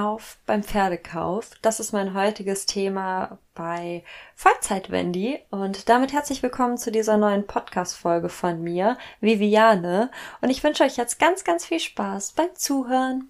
[0.00, 1.50] auf beim Pferdekauf.
[1.60, 4.02] Das ist mein heutiges Thema bei
[4.34, 10.48] Vollzeit Wendy und damit herzlich willkommen zu dieser neuen Podcast Folge von mir, Viviane, und
[10.48, 13.28] ich wünsche euch jetzt ganz ganz viel Spaß beim Zuhören.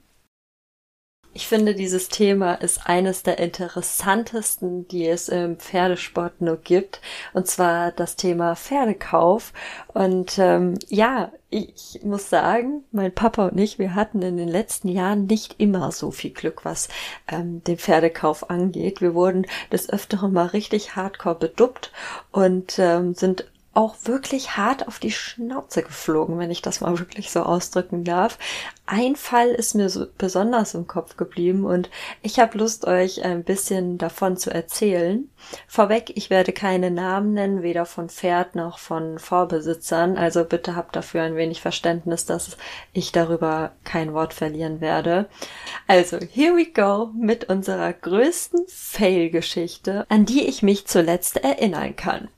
[1.32, 7.00] Ich finde, dieses Thema ist eines der interessantesten, die es im Pferdesport nur gibt.
[7.32, 9.52] Und zwar das Thema Pferdekauf.
[9.94, 14.88] Und ähm, ja, ich muss sagen, mein Papa und ich, wir hatten in den letzten
[14.88, 16.88] Jahren nicht immer so viel Glück, was
[17.28, 19.00] ähm, den Pferdekauf angeht.
[19.00, 21.92] Wir wurden des Öfteren mal richtig hardcore beduppt
[22.32, 27.30] und ähm, sind auch wirklich hart auf die Schnauze geflogen, wenn ich das mal wirklich
[27.30, 28.36] so ausdrücken darf.
[28.84, 31.88] Ein Fall ist mir so besonders im Kopf geblieben und
[32.20, 35.30] ich habe Lust, euch ein bisschen davon zu erzählen.
[35.68, 40.96] Vorweg, ich werde keine Namen nennen, weder von Pferd noch von Vorbesitzern, also bitte habt
[40.96, 42.56] dafür ein wenig Verständnis, dass
[42.92, 45.28] ich darüber kein Wort verlieren werde.
[45.86, 52.28] Also, here we go mit unserer größten Fail-Geschichte, an die ich mich zuletzt erinnern kann.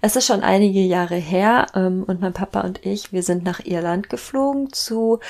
[0.00, 3.64] Es ist schon einige Jahre her ähm, und mein Papa und ich, wir sind nach
[3.64, 5.20] Irland geflogen zu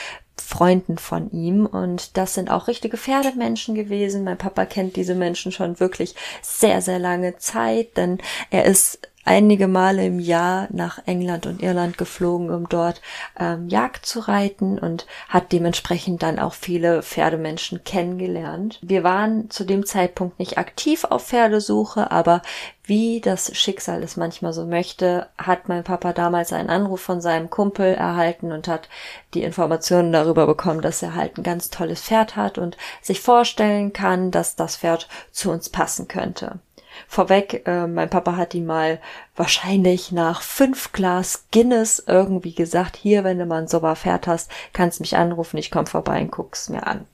[0.40, 4.24] Freunden von ihm und das sind auch richtige Pferdemenschen gewesen.
[4.24, 8.18] Mein Papa kennt diese Menschen schon wirklich sehr, sehr lange Zeit, denn
[8.50, 13.02] er ist einige Male im Jahr nach England und Irland geflogen, um dort
[13.38, 18.78] ähm, Jagd zu reiten und hat dementsprechend dann auch viele Pferdemenschen kennengelernt.
[18.80, 22.40] Wir waren zu dem Zeitpunkt nicht aktiv auf Pferdesuche, aber
[22.84, 27.50] wie das Schicksal es manchmal so möchte, hat mein Papa damals einen Anruf von seinem
[27.50, 28.88] Kumpel erhalten und hat
[29.34, 33.92] die Informationen darüber bekommen, dass er halt ein ganz tolles Pferd hat und sich vorstellen
[33.92, 36.60] kann, dass das Pferd zu uns passen könnte.
[37.06, 39.00] Vorweg, äh, mein Papa hat ihm mal
[39.36, 44.50] wahrscheinlich nach fünf Glas Guinness irgendwie gesagt, hier, wenn du mal ein sauber Pferd hast,
[44.72, 47.06] kannst mich anrufen, ich komm vorbei und guck's mir an.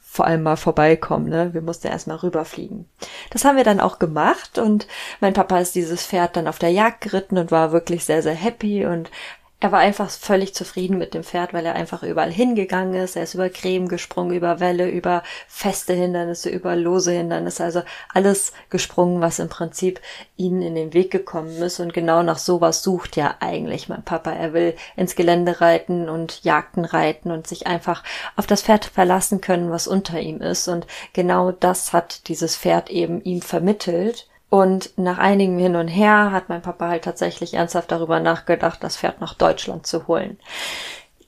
[0.00, 1.54] Vor allem mal vorbeikommen, ne?
[1.54, 2.86] Wir mussten erstmal rüberfliegen.
[3.30, 4.86] Das haben wir dann auch gemacht und
[5.20, 8.34] mein Papa ist dieses Pferd dann auf der Jagd geritten und war wirklich sehr, sehr
[8.34, 9.10] happy und
[9.62, 13.14] er war einfach völlig zufrieden mit dem Pferd, weil er einfach überall hingegangen ist.
[13.14, 17.62] Er ist über Creme gesprungen, über Welle, über feste Hindernisse, über lose Hindernisse.
[17.62, 20.00] Also alles gesprungen, was im Prinzip
[20.36, 21.78] ihnen in den Weg gekommen ist.
[21.78, 24.32] Und genau nach sowas sucht ja eigentlich mein Papa.
[24.32, 28.02] Er will ins Gelände reiten und Jagden reiten und sich einfach
[28.34, 30.66] auf das Pferd verlassen können, was unter ihm ist.
[30.66, 34.26] Und genau das hat dieses Pferd eben ihm vermittelt.
[34.52, 38.98] Und nach einigem Hin und Her hat mein Papa halt tatsächlich ernsthaft darüber nachgedacht, das
[38.98, 40.38] Pferd nach Deutschland zu holen.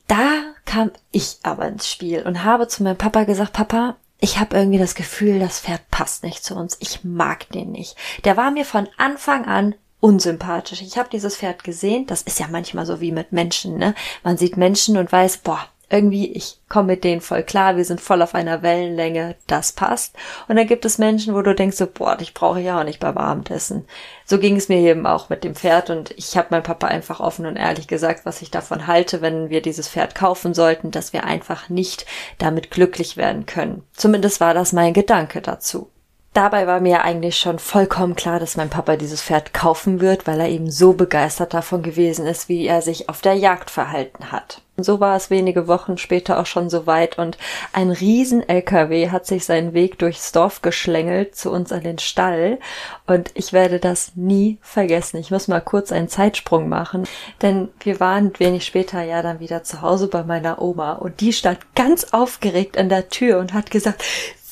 [0.07, 4.55] Da kam ich aber ins Spiel und habe zu meinem Papa gesagt, Papa, ich habe
[4.59, 6.77] irgendwie das Gefühl, das Pferd passt nicht zu uns.
[6.81, 7.97] Ich mag den nicht.
[8.25, 10.83] Der war mir von Anfang an unsympathisch.
[10.83, 12.07] Ich habe dieses Pferd gesehen.
[12.07, 13.95] Das ist ja manchmal so wie mit Menschen, ne?
[14.23, 18.01] Man sieht Menschen und weiß, boah, irgendwie, ich komme mit denen voll klar, wir sind
[18.01, 20.17] voll auf einer Wellenlänge, das passt.
[20.49, 22.85] Und dann gibt es Menschen, wo du denkst so, boah, dich brauche ich ja auch
[22.85, 23.87] nicht beim Abendessen.
[24.25, 27.21] So ging es mir eben auch mit dem Pferd und ich habe meinem Papa einfach
[27.21, 31.13] offen und ehrlich gesagt, was ich davon halte, wenn wir dieses Pferd kaufen sollten, dass
[31.13, 32.07] wir einfach nicht
[32.39, 33.83] damit glücklich werden können.
[33.93, 35.91] Zumindest war das mein Gedanke dazu.
[36.35, 40.41] Dabei war mir eigentlich schon vollkommen klar, dass mein Papa dieses Pferd kaufen wird, weil
[40.41, 44.64] er eben so begeistert davon gewesen ist, wie er sich auf der Jagd verhalten hat.
[44.77, 47.39] So war es wenige Wochen später auch schon so weit und
[47.73, 52.59] ein riesen LKW hat sich seinen Weg durchs Dorf geschlängelt zu uns an den Stall
[53.07, 55.19] und ich werde das nie vergessen.
[55.19, 57.05] Ich muss mal kurz einen Zeitsprung machen,
[57.41, 61.33] denn wir waren wenig später ja dann wieder zu Hause bei meiner Oma und die
[61.33, 64.03] stand ganz aufgeregt an der Tür und hat gesagt,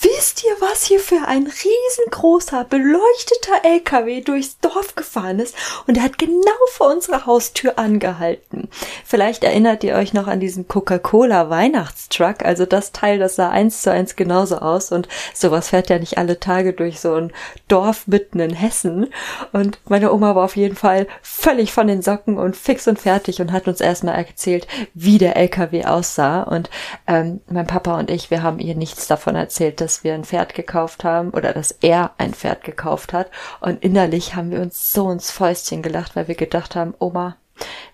[0.02, 5.54] Wisst ihr, was hier für ein riesengroßer, beleuchteter LKW durchs Dorf gefahren ist?
[5.86, 8.68] Und er hat genau vor unserer Haustür angehalten.
[9.04, 12.44] Vielleicht erinnert ihr euch noch an diesen Coca-Cola Weihnachtstruck.
[12.44, 14.90] Also das Teil, das sah eins zu eins genauso aus.
[14.90, 17.32] Und sowas fährt ja nicht alle Tage durch so ein
[17.68, 19.06] Dorf mitten in Hessen.
[19.52, 23.40] Und meine Oma war auf jeden Fall völlig von den Socken und fix und fertig
[23.40, 26.42] und hat uns erstmal erzählt, wie der LKW aussah.
[26.42, 26.70] Und
[27.06, 30.24] ähm, mein Papa und ich, wir haben ihr nichts davon erzählt, dass dass wir ein
[30.24, 33.30] Pferd gekauft haben oder dass er ein Pferd gekauft hat.
[33.60, 37.36] Und innerlich haben wir uns so ins Fäustchen gelacht, weil wir gedacht haben, Oma,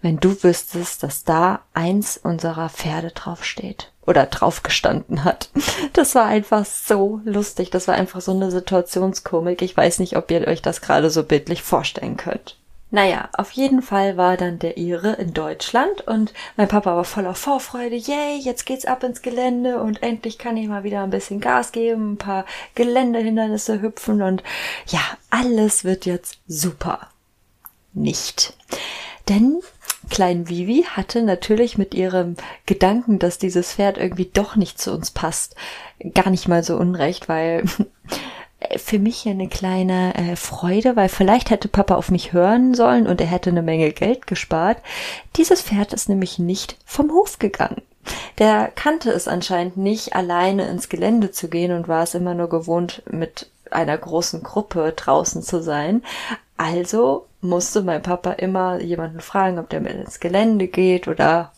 [0.01, 5.51] wenn du wüsstest, dass da eins unserer Pferde draufsteht oder draufgestanden hat.
[5.93, 7.71] Das war einfach so lustig.
[7.71, 9.61] Das war einfach so eine Situationskomik.
[9.63, 12.57] Ich weiß nicht, ob ihr euch das gerade so bildlich vorstellen könnt.
[12.91, 17.35] Naja, auf jeden Fall war dann der Ire in Deutschland und mein Papa war voller
[17.35, 17.97] Vorfreude.
[17.97, 21.73] Yay, jetzt geht's ab ins Gelände und endlich kann ich mal wieder ein bisschen Gas
[21.73, 24.43] geben, ein paar Geländehindernisse hüpfen und
[24.87, 27.09] ja, alles wird jetzt super.
[27.93, 28.55] Nicht.
[29.29, 29.61] Denn
[30.09, 35.11] kleinen Vivi hatte natürlich mit ihrem Gedanken, dass dieses Pferd irgendwie doch nicht zu uns
[35.11, 35.57] passt,
[36.15, 37.65] gar nicht mal so unrecht, weil
[38.77, 43.07] für mich ja eine kleine äh, Freude, weil vielleicht hätte Papa auf mich hören sollen
[43.07, 44.79] und er hätte eine Menge Geld gespart.
[45.37, 47.83] Dieses Pferd ist nämlich nicht vom Hof gegangen.
[48.39, 52.49] Der kannte es anscheinend nicht, alleine ins Gelände zu gehen und war es immer nur
[52.49, 56.03] gewohnt, mit einer großen Gruppe draußen zu sein.
[56.57, 61.53] Also musste mein Papa immer jemanden fragen, ob der mit ins Gelände geht oder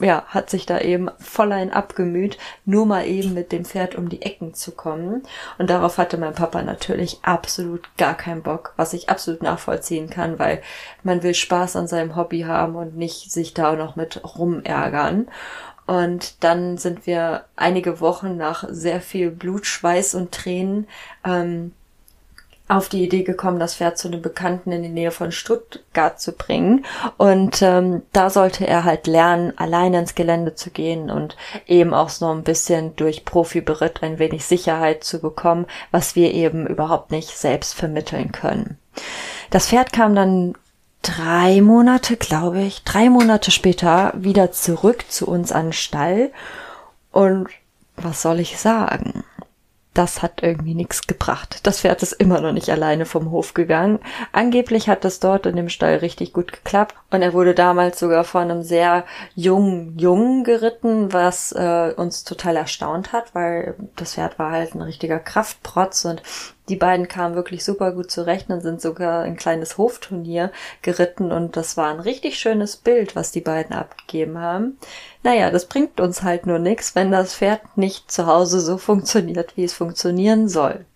[0.00, 4.22] ja, hat sich da eben vollein abgemüht, nur mal eben mit dem Pferd um die
[4.22, 5.22] Ecken zu kommen.
[5.58, 10.38] Und darauf hatte mein Papa natürlich absolut gar keinen Bock, was ich absolut nachvollziehen kann,
[10.38, 10.62] weil
[11.04, 15.28] man will Spaß an seinem Hobby haben und nicht sich da noch mit rumärgern.
[15.86, 20.88] Und dann sind wir einige Wochen nach sehr viel Blut, Schweiß und Tränen
[21.24, 21.72] ähm,
[22.66, 26.32] auf die Idee gekommen, das Pferd zu einem Bekannten in die Nähe von Stuttgart zu
[26.32, 26.86] bringen.
[27.18, 32.08] Und ähm, da sollte er halt lernen, alleine ins Gelände zu gehen und eben auch
[32.08, 37.36] so ein bisschen durch Profiberitt ein wenig Sicherheit zu bekommen, was wir eben überhaupt nicht
[37.36, 38.78] selbst vermitteln können.
[39.50, 40.54] Das Pferd kam dann
[41.02, 46.32] drei Monate, glaube ich, drei Monate später wieder zurück zu uns an den Stall.
[47.12, 47.48] Und
[47.96, 49.22] was soll ich sagen?
[49.94, 51.60] Das hat irgendwie nichts gebracht.
[51.62, 54.00] Das Pferd ist immer noch nicht alleine vom Hof gegangen.
[54.32, 58.24] Angeblich hat das dort in dem Stall richtig gut geklappt und er wurde damals sogar
[58.24, 59.04] von einem sehr
[59.36, 64.82] jungen Jungen geritten, was äh, uns total erstaunt hat, weil das Pferd war halt ein
[64.82, 66.22] richtiger Kraftprotz und
[66.68, 70.50] die beiden kamen wirklich super gut zurecht und sind sogar ein kleines Hofturnier
[70.80, 74.78] geritten und das war ein richtig schönes Bild, was die beiden abgegeben haben.
[75.22, 79.56] Naja, das bringt uns halt nur nichts, wenn das Pferd nicht zu Hause so funktioniert,
[79.56, 80.86] wie es funktionieren soll.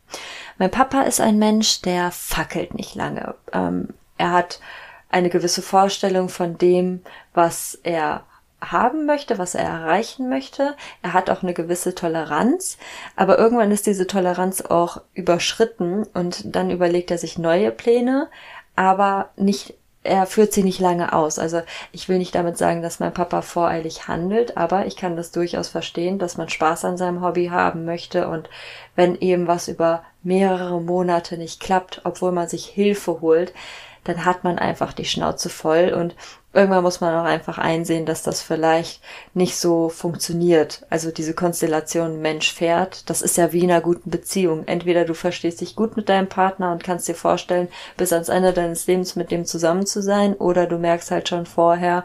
[0.57, 3.35] Mein Papa ist ein Mensch, der fackelt nicht lange.
[3.53, 4.61] Ähm, er hat
[5.11, 7.03] eine gewisse Vorstellung von dem,
[7.35, 8.25] was er
[8.61, 10.75] haben möchte, was er erreichen möchte.
[11.03, 12.79] Er hat auch eine gewisse Toleranz,
[13.17, 18.29] aber irgendwann ist diese Toleranz auch überschritten und dann überlegt er sich neue Pläne,
[18.77, 19.75] aber nicht
[20.05, 21.39] er führt sie nicht lange aus.
[21.39, 21.61] Also
[21.93, 25.69] ich will nicht damit sagen, dass mein Papa voreilig handelt, aber ich kann das durchaus
[25.69, 28.49] verstehen, dass man Spaß an seinem Hobby haben möchte und
[28.97, 33.53] wenn eben was über mehrere Monate nicht klappt, obwohl man sich Hilfe holt,
[34.05, 36.15] dann hat man einfach die Schnauze voll und
[36.53, 39.03] irgendwann muss man auch einfach einsehen, dass das vielleicht
[39.35, 40.87] nicht so funktioniert.
[40.91, 44.67] Also diese Konstellation Mensch-Pferd, das ist ja wie in einer guten Beziehung.
[44.67, 48.53] Entweder du verstehst dich gut mit deinem Partner und kannst dir vorstellen, bis ans Ende
[48.53, 52.05] deines Lebens mit dem zusammen zu sein, oder du merkst halt schon vorher,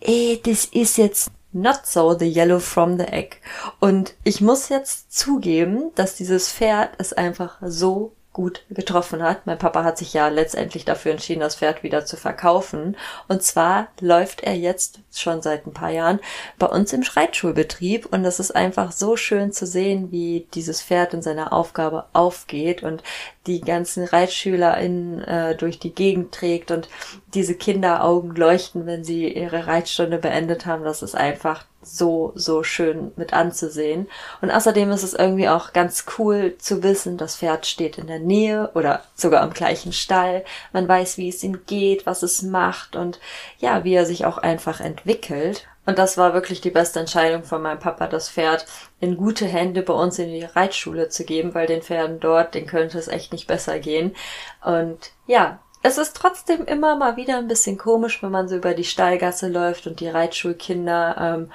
[0.00, 3.36] eh, das ist jetzt not so the yellow from the egg.
[3.80, 9.46] Und ich muss jetzt zugeben, dass dieses Pferd es einfach so gut getroffen hat.
[9.46, 12.94] Mein Papa hat sich ja letztendlich dafür entschieden, das Pferd wieder zu verkaufen.
[13.28, 16.20] Und zwar läuft er jetzt schon seit ein paar Jahren
[16.58, 21.14] bei uns im Schreitschulbetrieb und es ist einfach so schön zu sehen, wie dieses Pferd
[21.14, 23.02] in seiner Aufgabe aufgeht und
[23.46, 26.90] die ganzen ReitschülerInnen äh, durch die Gegend trägt und
[27.32, 30.84] diese Kinderaugen leuchten, wenn sie ihre Reitstunde beendet haben.
[30.84, 34.08] Das ist einfach so, so schön mit anzusehen.
[34.40, 38.18] Und außerdem ist es irgendwie auch ganz cool zu wissen, das Pferd steht in der
[38.18, 40.44] Nähe oder sogar am gleichen Stall.
[40.72, 43.20] Man weiß, wie es ihm geht, was es macht und
[43.58, 45.66] ja, wie er sich auch einfach entwickelt.
[45.86, 48.66] Und das war wirklich die beste Entscheidung von meinem Papa, das Pferd
[48.98, 52.66] in gute Hände bei uns in die Reitschule zu geben, weil den Pferden dort, den
[52.66, 54.16] könnte es echt nicht besser gehen.
[54.64, 58.74] Und ja, es ist trotzdem immer mal wieder ein bisschen komisch, wenn man so über
[58.74, 61.52] die Stallgasse läuft und die Reitschulkinder ähm,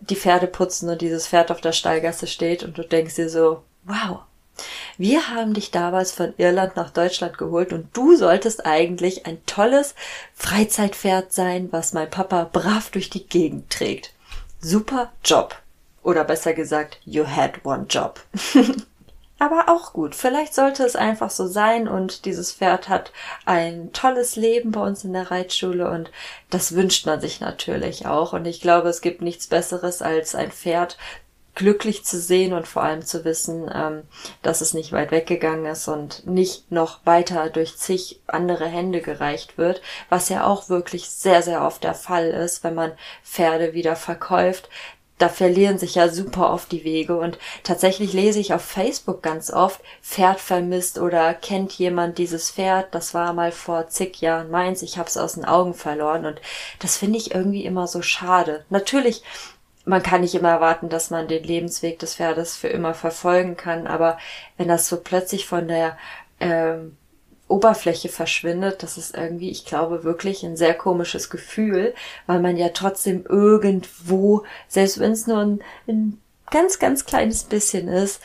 [0.00, 3.62] die Pferde putzen und dieses Pferd auf der Stallgasse steht und du denkst dir so,
[3.84, 4.20] wow,
[4.96, 9.94] wir haben dich damals von Irland nach Deutschland geholt und du solltest eigentlich ein tolles
[10.34, 14.14] Freizeitpferd sein, was mein Papa brav durch die Gegend trägt.
[14.60, 15.56] Super Job.
[16.02, 18.20] Oder besser gesagt, you had one job.
[19.38, 20.14] aber auch gut.
[20.14, 23.12] Vielleicht sollte es einfach so sein und dieses Pferd hat
[23.44, 26.10] ein tolles Leben bei uns in der Reitschule und
[26.50, 28.32] das wünscht man sich natürlich auch.
[28.32, 30.96] Und ich glaube, es gibt nichts Besseres als ein Pferd
[31.54, 34.02] glücklich zu sehen und vor allem zu wissen, ähm,
[34.42, 39.56] dass es nicht weit weggegangen ist und nicht noch weiter durch zig andere Hände gereicht
[39.56, 43.94] wird, was ja auch wirklich sehr, sehr oft der Fall ist, wenn man Pferde wieder
[43.94, 44.68] verkauft,
[45.18, 47.16] da verlieren sich ja super oft die Wege.
[47.16, 52.94] Und tatsächlich lese ich auf Facebook ganz oft Pferd vermisst oder kennt jemand dieses Pferd,
[52.94, 56.26] das war mal vor zig Jahren meins, ich hab's aus den Augen verloren.
[56.26, 56.40] Und
[56.80, 58.64] das finde ich irgendwie immer so schade.
[58.70, 59.22] Natürlich
[59.86, 63.86] man kann nicht immer erwarten, dass man den Lebensweg des Pferdes für immer verfolgen kann,
[63.86, 64.18] aber
[64.56, 65.98] wenn das so plötzlich von der
[66.40, 66.96] ähm,
[67.46, 71.94] Oberfläche verschwindet, das ist irgendwie, ich glaube, wirklich ein sehr komisches Gefühl,
[72.26, 76.20] weil man ja trotzdem irgendwo, selbst wenn es nur ein, ein
[76.50, 78.22] ganz, ganz kleines bisschen ist,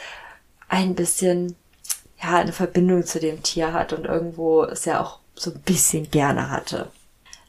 [0.70, 1.56] ein bisschen,
[2.22, 6.10] ja, eine Verbindung zu dem Tier hat und irgendwo es ja auch so ein bisschen
[6.10, 6.90] gerne hatte.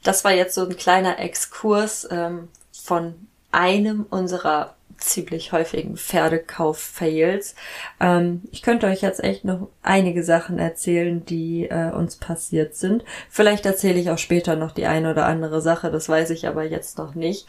[0.03, 3.15] Das war jetzt so ein kleiner Exkurs ähm, von
[3.53, 7.55] einem unserer ziemlich häufigen Pferdekauf-Fails.
[8.01, 13.05] Ähm, ich könnte euch jetzt echt noch einige Sachen erzählen, die äh, uns passiert sind.
[13.29, 16.65] Vielleicht erzähle ich auch später noch die eine oder andere Sache, das weiß ich aber
[16.65, 17.47] jetzt noch nicht.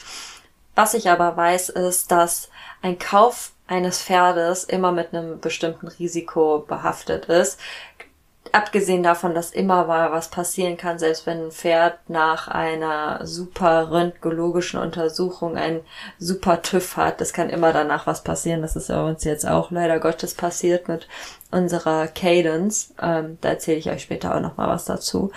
[0.76, 2.50] Was ich aber weiß, ist, dass
[2.82, 7.60] ein Kauf eines Pferdes immer mit einem bestimmten Risiko behaftet ist
[8.54, 13.92] abgesehen davon, dass immer mal was passieren kann, selbst wenn ein Pferd nach einer super
[13.92, 15.82] röntgeologischen Untersuchung ein
[16.20, 18.62] super TÜV hat, das kann immer danach was passieren.
[18.62, 21.08] Das ist ja uns jetzt auch leider Gottes passiert mit
[21.52, 22.94] unserer Cadence.
[23.02, 25.32] Ähm, da erzähle ich euch später auch noch mal was dazu.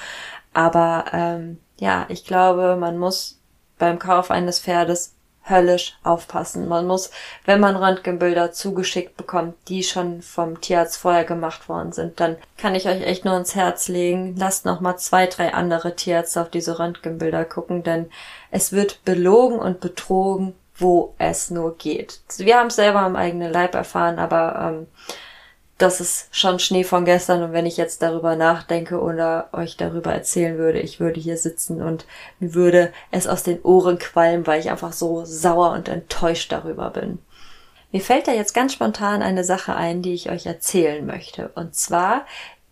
[0.52, 3.38] Aber ähm, ja, ich glaube, man muss
[3.78, 5.14] beim Kauf eines Pferdes
[5.48, 6.68] höllisch aufpassen.
[6.68, 7.10] Man muss,
[7.44, 12.74] wenn man Röntgenbilder zugeschickt bekommt, die schon vom Tierarzt vorher gemacht worden sind, dann kann
[12.74, 16.50] ich euch echt nur ins Herz legen, lasst noch mal zwei, drei andere Tierärzte auf
[16.50, 18.10] diese Röntgenbilder gucken, denn
[18.50, 22.20] es wird belogen und betrogen, wo es nur geht.
[22.38, 24.86] Wir haben es selber am eigenen Leib erfahren, aber ähm,
[25.78, 30.12] das ist schon Schnee von gestern und wenn ich jetzt darüber nachdenke oder euch darüber
[30.12, 32.06] erzählen würde, ich würde hier sitzen und
[32.38, 36.90] mir würde es aus den Ohren qualmen, weil ich einfach so sauer und enttäuscht darüber
[36.90, 37.18] bin.
[37.90, 41.50] Mir fällt da jetzt ganz spontan eine Sache ein, die ich euch erzählen möchte.
[41.54, 42.26] Und zwar,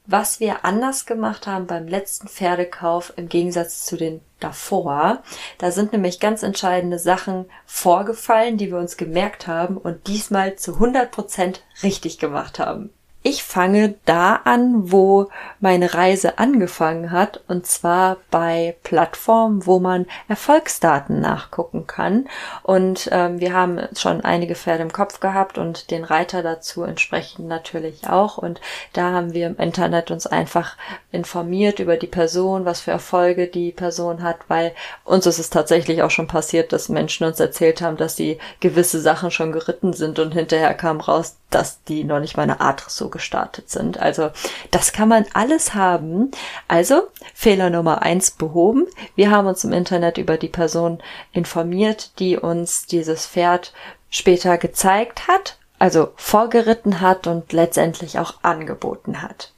[0.07, 5.23] was wir anders gemacht haben beim letzten Pferdekauf im Gegensatz zu den davor.
[5.59, 10.75] Da sind nämlich ganz entscheidende Sachen vorgefallen, die wir uns gemerkt haben und diesmal zu
[10.75, 12.91] 100 Prozent richtig gemacht haben.
[13.25, 15.29] Ich fange da an, wo
[15.61, 22.27] meine Reise angefangen hat, und zwar bei Plattformen, wo man Erfolgsdaten nachgucken kann.
[22.65, 27.47] Und ähm, wir haben schon einige Pferde im Kopf gehabt und den Reiter dazu entsprechend
[27.47, 28.39] natürlich auch.
[28.39, 28.61] Und
[28.93, 30.77] da haben wir im Internet uns einfach
[31.13, 34.73] informiert über die Person, was für Erfolge die Person hat, weil
[35.05, 39.01] uns ist es tatsächlich auch schon passiert, dass Menschen uns erzählt haben, dass sie gewisse
[39.01, 42.83] Sachen schon geritten sind und hinterher kam raus, dass die noch nicht mal eine Art
[42.89, 43.99] so gestartet sind.
[43.99, 44.31] Also
[44.73, 46.33] das kann man alles haben.
[46.67, 47.03] Also
[47.35, 48.89] Fehler Nummer eins behoben.
[49.15, 51.01] Wir haben uns im Internet über die Person
[51.33, 53.73] informiert, die uns dieses Pferd
[54.11, 59.53] später gezeigt hat, also vorgeritten hat und letztendlich auch angeboten hat.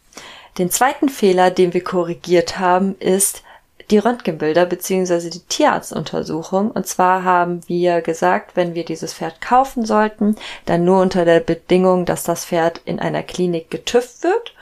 [0.58, 3.42] Den zweiten Fehler, den wir korrigiert haben, ist,
[3.90, 6.70] die Röntgenbilder beziehungsweise die Tierarztuntersuchung.
[6.70, 10.36] Und zwar haben wir gesagt, wenn wir dieses Pferd kaufen sollten,
[10.66, 14.54] dann nur unter der Bedingung, dass das Pferd in einer Klinik getüfft wird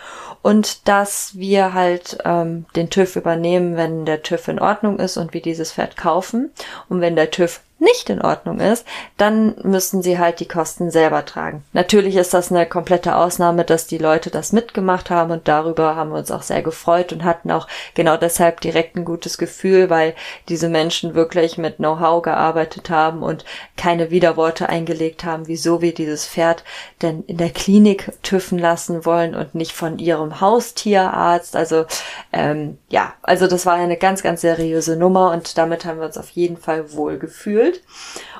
[0.42, 5.32] und dass wir halt ähm, den TÜV übernehmen, wenn der TÜV in Ordnung ist und
[5.32, 6.50] wir dieses Pferd kaufen.
[6.88, 8.86] Und wenn der TÜV nicht in Ordnung ist,
[9.16, 11.64] dann müssen sie halt die Kosten selber tragen.
[11.72, 16.10] Natürlich ist das eine komplette Ausnahme, dass die Leute das mitgemacht haben und darüber haben
[16.10, 20.14] wir uns auch sehr gefreut und hatten auch genau deshalb direkt ein gutes Gefühl, weil
[20.48, 23.44] diese Menschen wirklich mit Know-how gearbeitet haben und
[23.76, 26.62] keine Widerworte eingelegt haben, wieso wir dieses Pferd
[27.02, 31.56] denn in der Klinik tüffen lassen wollen und nicht von ihrem Haustierarzt.
[31.56, 31.86] Also
[32.32, 36.16] ähm, ja, also das war eine ganz, ganz seriöse Nummer und damit haben wir uns
[36.18, 37.82] auf jeden Fall wohl gefühlt gefühlt.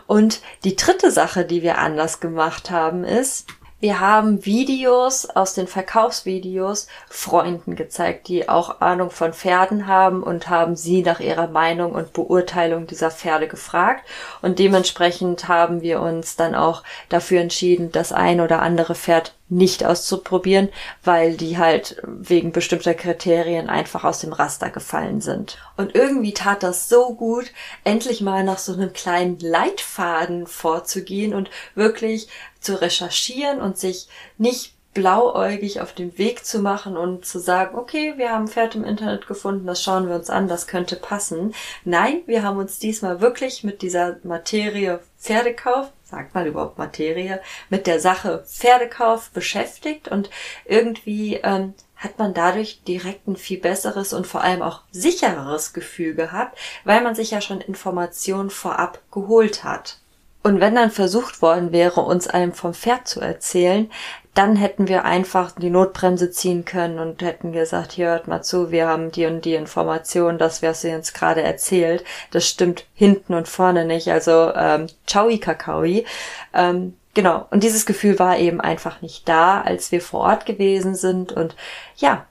[0.07, 3.47] Und die dritte Sache, die wir anders gemacht haben, ist,
[3.81, 10.49] wir haben Videos aus den Verkaufsvideos Freunden gezeigt, die auch Ahnung von Pferden haben und
[10.49, 14.05] haben sie nach ihrer Meinung und Beurteilung dieser Pferde gefragt.
[14.41, 19.85] Und dementsprechend haben wir uns dann auch dafür entschieden, das ein oder andere Pferd nicht
[19.85, 20.71] auszuprobieren,
[21.05, 25.59] weil die halt wegen bestimmter Kriterien einfach aus dem Raster gefallen sind.
[25.77, 27.53] Und irgendwie tat das so gut,
[27.85, 32.29] endlich mal nach so einem kleinen Leitfaden vorzugehen und wirklich
[32.61, 38.15] zu recherchieren und sich nicht blauäugig auf den Weg zu machen und zu sagen, okay,
[38.17, 41.55] wir haben ein Pferd im Internet gefunden, das schauen wir uns an, das könnte passen.
[41.85, 47.87] Nein, wir haben uns diesmal wirklich mit dieser Materie Pferdekauf, sagt man überhaupt Materie, mit
[47.87, 50.29] der Sache Pferdekauf beschäftigt und
[50.67, 56.15] irgendwie ähm, hat man dadurch direkt ein viel besseres und vor allem auch sichereres Gefühl
[56.15, 59.99] gehabt, weil man sich ja schon Informationen vorab geholt hat.
[60.43, 63.91] Und wenn dann versucht worden wäre, uns einem vom Pferd zu erzählen,
[64.35, 68.71] dann hätten wir einfach die Notbremse ziehen können und hätten gesagt, hier hört mal zu,
[68.71, 73.35] wir haben die und die Information, das, was sie uns gerade erzählt, das stimmt hinten
[73.35, 74.09] und vorne nicht.
[74.09, 76.07] Also ähm, ciao Kakaoi.
[76.55, 80.95] Ähm, genau, und dieses Gefühl war eben einfach nicht da, als wir vor Ort gewesen
[80.95, 81.33] sind.
[81.33, 81.55] Und
[81.97, 82.27] ja,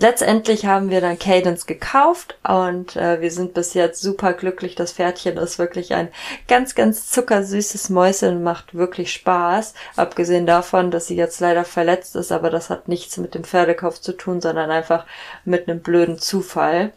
[0.00, 4.74] letztendlich haben wir dann Cadence gekauft und äh, wir sind bis jetzt super glücklich.
[4.74, 6.08] Das Pferdchen ist wirklich ein
[6.48, 9.74] ganz, ganz zuckersüßes Mäuschen, macht wirklich Spaß.
[9.96, 14.00] Abgesehen davon, dass sie jetzt leider verletzt ist, aber das hat nichts mit dem Pferdekauf
[14.00, 15.06] zu tun, sondern einfach
[15.44, 16.92] mit einem blöden Zufall.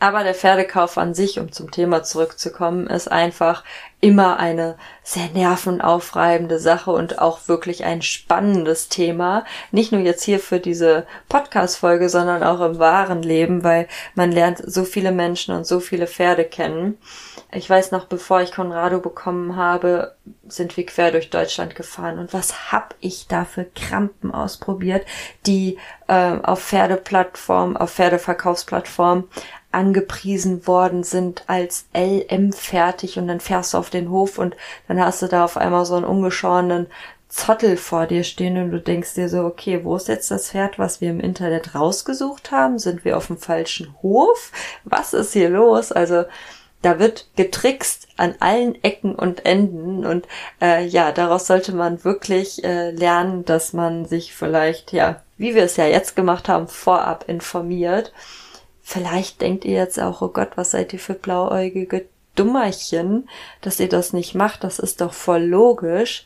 [0.00, 3.64] Aber der Pferdekauf an sich, um zum Thema zurückzukommen, ist einfach
[4.00, 9.44] immer eine sehr nervenaufreibende Sache und auch wirklich ein spannendes Thema.
[9.72, 14.62] Nicht nur jetzt hier für diese Podcast-Folge, sondern auch im wahren Leben, weil man lernt
[14.64, 16.96] so viele Menschen und so viele Pferde kennen.
[17.50, 20.14] Ich weiß noch, bevor ich Conrado bekommen habe,
[20.46, 22.18] sind wir quer durch Deutschland gefahren.
[22.18, 25.04] Und was hab ich da für Krampen ausprobiert,
[25.46, 29.24] die äh, auf Pferdeplattform, auf Pferdeverkaufsplattform
[29.70, 34.56] angepriesen worden sind als LM fertig und dann fährst du auf den Hof und
[34.86, 36.86] dann hast du da auf einmal so einen ungeschorenen
[37.28, 40.78] Zottel vor dir stehen und du denkst dir so, okay, wo ist jetzt das Pferd,
[40.78, 42.78] was wir im Internet rausgesucht haben?
[42.78, 44.50] Sind wir auf dem falschen Hof?
[44.84, 45.92] Was ist hier los?
[45.92, 46.24] Also
[46.80, 50.26] da wird getrickst an allen Ecken und Enden und
[50.62, 55.64] äh, ja, daraus sollte man wirklich äh, lernen, dass man sich vielleicht, ja, wie wir
[55.64, 58.12] es ja jetzt gemacht haben, vorab informiert
[58.90, 63.28] Vielleicht denkt ihr jetzt auch, oh Gott, was seid ihr für blauäugige Dummerchen,
[63.60, 66.24] dass ihr das nicht macht, das ist doch voll logisch.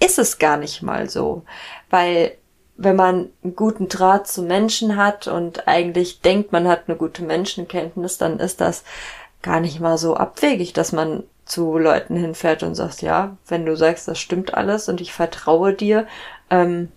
[0.00, 1.42] Ist es gar nicht mal so,
[1.90, 2.32] weil
[2.78, 7.22] wenn man einen guten Draht zu Menschen hat und eigentlich denkt, man hat eine gute
[7.22, 8.84] Menschenkenntnis, dann ist das
[9.42, 13.76] gar nicht mal so abwegig, dass man zu Leuten hinfährt und sagt, ja, wenn du
[13.76, 16.06] sagst, das stimmt alles und ich vertraue dir,
[16.48, 16.90] ähm,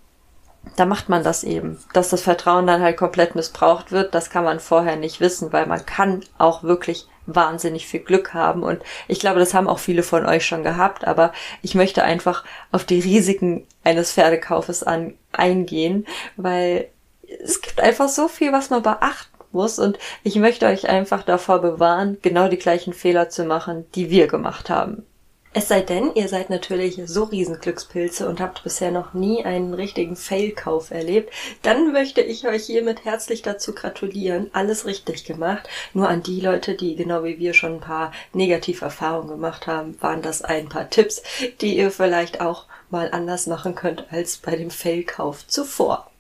[0.76, 1.80] da macht man das eben.
[1.94, 5.66] Dass das Vertrauen dann halt komplett missbraucht wird, das kann man vorher nicht wissen, weil
[5.66, 8.64] man kann auch wirklich wahnsinnig viel Glück haben.
[8.64, 12.44] Und ich glaube, das haben auch viele von euch schon gehabt, aber ich möchte einfach
[12.72, 16.90] auf die Risiken eines Pferdekaufes an, eingehen, weil
[17.44, 21.60] es gibt einfach so viel, was man beachten muss und ich möchte euch einfach davor
[21.60, 25.06] bewahren, genau die gleichen Fehler zu machen, die wir gemacht haben.
[25.54, 30.16] Es sei denn, ihr seid natürlich so Riesenglückspilze und habt bisher noch nie einen richtigen
[30.16, 34.50] Fail-Kauf erlebt, dann möchte ich euch hiermit herzlich dazu gratulieren.
[34.54, 35.68] Alles richtig gemacht.
[35.94, 40.22] Nur an die Leute, die genau wie wir schon ein paar Negativerfahrungen gemacht haben, waren
[40.22, 41.22] das ein paar Tipps,
[41.60, 46.11] die ihr vielleicht auch mal anders machen könnt als bei dem Fail-Kauf zuvor.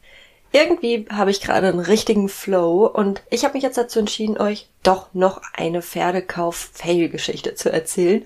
[0.53, 4.67] Irgendwie habe ich gerade einen richtigen Flow und ich habe mich jetzt dazu entschieden, euch
[4.83, 8.25] doch noch eine Pferdekauf-Fail-Geschichte zu erzählen.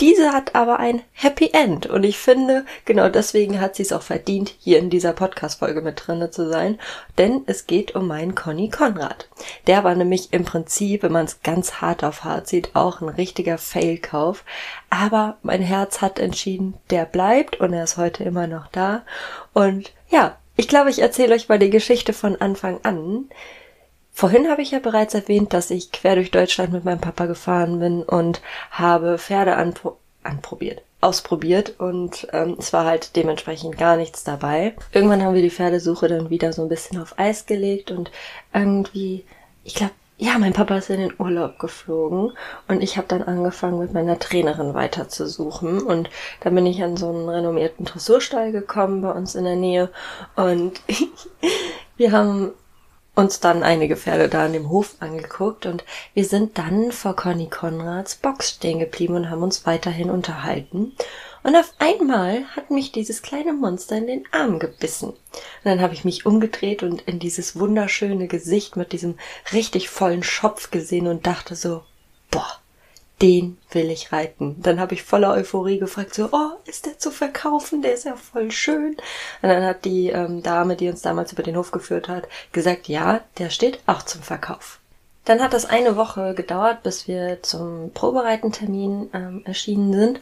[0.00, 4.02] Diese hat aber ein Happy End und ich finde, genau deswegen hat sie es auch
[4.02, 6.78] verdient, hier in dieser Podcast-Folge mit drinne zu sein,
[7.18, 9.28] denn es geht um meinen Conny Konrad.
[9.66, 13.10] Der war nämlich im Prinzip, wenn man es ganz hart auf hart sieht, auch ein
[13.10, 14.44] richtiger Fail-Kauf,
[14.90, 19.04] aber mein Herz hat entschieden, der bleibt und er ist heute immer noch da
[19.52, 23.28] und ja, ich glaube, ich erzähle euch mal die Geschichte von Anfang an.
[24.12, 27.80] Vorhin habe ich ja bereits erwähnt, dass ich quer durch Deutschland mit meinem Papa gefahren
[27.80, 34.22] bin und habe Pferde anpro anprobiert, ausprobiert und ähm, es war halt dementsprechend gar nichts
[34.22, 34.76] dabei.
[34.92, 38.12] Irgendwann haben wir die Pferdesuche dann wieder so ein bisschen auf Eis gelegt und
[38.54, 39.24] irgendwie,
[39.64, 42.30] ich glaube, ja, mein Papa ist in den Urlaub geflogen
[42.68, 45.82] und ich habe dann angefangen mit meiner Trainerin weiter zu suchen.
[45.82, 46.10] Und
[46.42, 49.90] dann bin ich an so einen renommierten Dressurstall gekommen bei uns in der Nähe.
[50.36, 50.80] Und
[51.96, 52.52] wir haben
[53.16, 55.66] uns dann einige Pferde da an dem Hof angeguckt.
[55.66, 55.82] Und
[56.14, 60.92] wir sind dann vor Conny Konrads Box stehen geblieben und haben uns weiterhin unterhalten
[61.42, 65.10] und auf einmal hat mich dieses kleine Monster in den Arm gebissen.
[65.10, 65.18] Und
[65.64, 69.18] dann habe ich mich umgedreht und in dieses wunderschöne Gesicht mit diesem
[69.52, 71.82] richtig vollen Schopf gesehen und dachte so,
[72.30, 72.60] boah,
[73.20, 74.56] den will ich reiten.
[74.60, 77.80] Dann habe ich voller Euphorie gefragt, so, oh, ist der zu verkaufen?
[77.80, 78.96] Der ist ja voll schön.
[79.42, 82.88] Und dann hat die ähm, Dame, die uns damals über den Hof geführt hat, gesagt,
[82.88, 84.80] ja, der steht auch zum Verkauf.
[85.24, 90.20] Dann hat das eine Woche gedauert, bis wir zum Probereitentermin ähm, erschienen sind.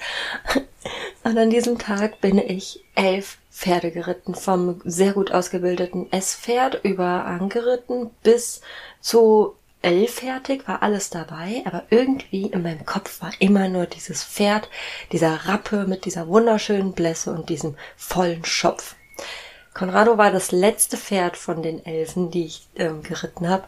[1.24, 7.24] Und an diesem Tag bin ich elf Pferde geritten, vom sehr gut ausgebildeten S-Pferd über
[7.24, 8.60] angeritten bis
[9.00, 14.22] zu elf fertig, war alles dabei, aber irgendwie in meinem Kopf war immer nur dieses
[14.22, 14.68] Pferd,
[15.12, 18.96] dieser Rappe mit dieser wunderschönen Blässe und diesem vollen Schopf.
[19.72, 23.64] Conrado war das letzte Pferd von den Elfen, die ich ähm, geritten habe.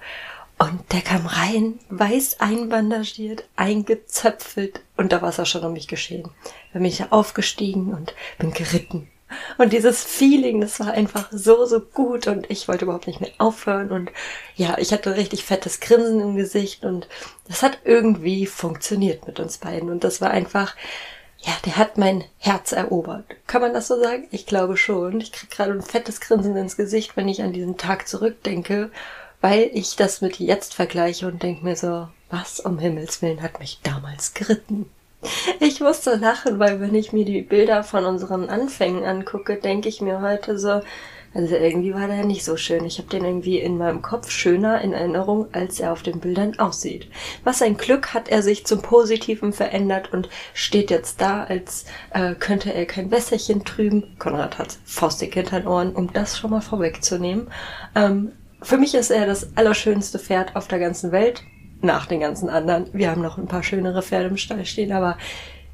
[0.63, 5.89] Und der kam rein, weiß einbandagiert, eingezöpfelt und da war es auch schon um mich
[5.89, 6.31] geschehen.
[6.73, 9.11] Da bin ich aufgestiegen und bin geritten.
[9.59, 13.33] Und dieses Feeling, das war einfach so, so gut und ich wollte überhaupt nicht mehr
[13.39, 14.13] aufhören und
[14.55, 17.09] ja, ich hatte richtig fettes Grinsen im Gesicht und
[17.49, 20.77] das hat irgendwie funktioniert mit uns beiden und das war einfach,
[21.39, 23.25] ja, der hat mein Herz erobert.
[23.49, 24.29] Kann man das so sagen?
[24.31, 25.21] Ich glaube schon.
[25.21, 28.93] Ich krieg gerade ein fettes Grinsen ins Gesicht, wenn ich an diesen Tag zurückdenke
[29.43, 33.59] weil ich das mit jetzt vergleiche und denke mir so, was um Himmels Willen hat
[33.61, 34.87] mich damals geritten?
[35.61, 40.01] Ich musste lachen, weil wenn ich mir die Bilder von unseren Anfängen angucke, denke ich
[40.01, 40.81] mir heute so,
[41.35, 42.85] also irgendwie war der nicht so schön.
[42.85, 46.59] Ich habe den irgendwie in meinem Kopf schöner in Erinnerung, als er auf den Bildern
[46.59, 47.09] aussieht.
[47.45, 52.35] Was ein Glück hat er sich zum Positiven verändert und steht jetzt da, als äh,
[52.35, 54.17] könnte er kein Wässerchen trüben.
[54.19, 57.49] Konrad hat faustig hinter den Ohren, um das schon mal vorwegzunehmen.
[57.95, 61.43] Ähm, für mich ist er das allerschönste Pferd auf der ganzen Welt.
[61.81, 62.89] Nach den ganzen anderen.
[62.93, 65.19] Wir haben noch ein paar schönere Pferde im Stall stehen, aber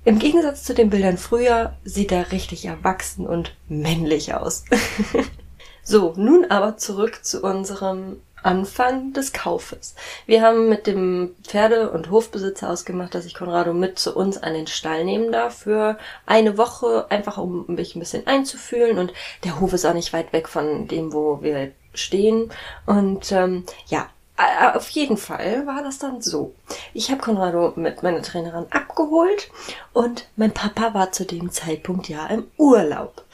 [0.05, 4.65] im Gegensatz zu den Bildern früher sieht er richtig erwachsen und männlich aus.
[5.91, 9.95] So, nun aber zurück zu unserem Anfang des Kaufes.
[10.27, 14.53] Wir haben mit dem Pferde- und Hofbesitzer ausgemacht, dass ich Konrado mit zu uns an
[14.53, 15.97] den Stall nehmen darf für
[16.27, 18.99] eine Woche, einfach um mich ein bisschen einzufühlen.
[18.99, 22.51] Und der Hof ist auch nicht weit weg von dem, wo wir stehen.
[22.87, 24.09] Und ähm, ja,
[24.75, 26.55] auf jeden Fall war das dann so.
[26.95, 29.51] Ich habe Konrado mit meiner Trainerin abgeholt
[29.93, 33.25] und mein Papa war zu dem Zeitpunkt ja im Urlaub.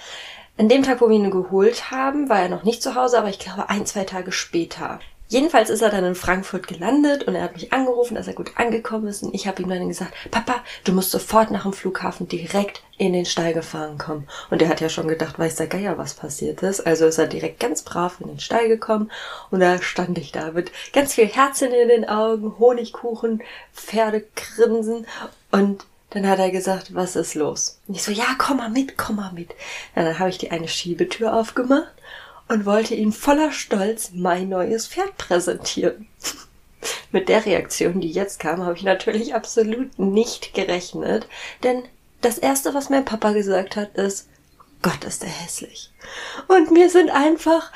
[0.56, 3.28] An dem Tag, wo wir ihn geholt haben, war er noch nicht zu Hause, aber
[3.28, 5.00] ich glaube ein, zwei Tage später.
[5.28, 8.52] Jedenfalls ist er dann in Frankfurt gelandet und er hat mich angerufen, dass er gut
[8.56, 9.22] angekommen ist.
[9.22, 13.14] Und ich habe ihm dann gesagt, Papa, du musst sofort nach dem Flughafen direkt in
[13.14, 14.28] den Stall gefahren kommen.
[14.50, 16.87] Und er hat ja schon gedacht, weiß der Geier, was passiert ist.
[16.87, 19.10] Also ist er direkt ganz brav in den Stall gekommen.
[19.50, 25.06] Und da stand ich da mit ganz viel Herzen in den Augen, Honigkuchen, Pferdegrinsen
[25.50, 27.80] und dann hat er gesagt, was ist los?
[27.88, 29.50] Und ich so, ja, komm mal mit, komm mal mit.
[29.96, 31.92] Ja, dann habe ich die eine Schiebetür aufgemacht
[32.48, 36.07] und wollte ihm voller Stolz mein neues Pferd präsentieren.
[37.12, 41.26] mit der Reaktion, die jetzt kam, habe ich natürlich absolut nicht gerechnet,
[41.62, 41.83] denn
[42.20, 44.28] das erste, was mein Papa gesagt hat, ist,
[44.83, 45.90] Gott ist der hässlich.
[46.48, 47.70] Und mir sind einfach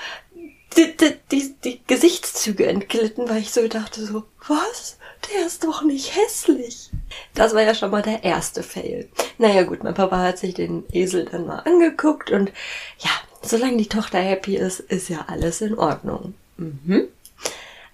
[0.76, 4.98] die, die, die, die Gesichtszüge entglitten, weil ich so dachte so, was?
[5.32, 6.90] Der ist doch nicht hässlich.
[7.34, 9.08] Das war ja schon mal der erste Fail.
[9.38, 12.52] Naja gut, mein Papa hat sich den Esel dann mal angeguckt und
[12.98, 13.10] ja,
[13.42, 16.34] solange die Tochter happy ist, ist ja alles in Ordnung.
[16.56, 17.08] Mhm.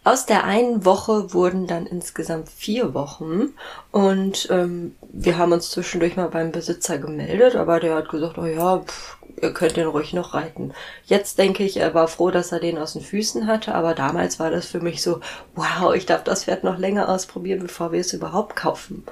[0.06, 3.54] Aus der einen Woche wurden dann insgesamt vier Wochen
[3.90, 8.44] und ähm, wir haben uns zwischendurch mal beim Besitzer gemeldet, aber der hat gesagt, oh
[8.44, 10.74] ja, pff, ihr könnt den ruhig noch reiten.
[11.06, 14.38] Jetzt denke ich, er war froh, dass er den aus den Füßen hatte, aber damals
[14.38, 15.20] war das für mich so,
[15.54, 19.04] wow, ich darf das Pferd noch länger ausprobieren, bevor wir es überhaupt kaufen.